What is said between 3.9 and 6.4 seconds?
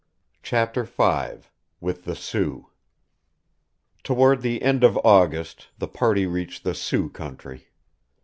Toward the end of August the party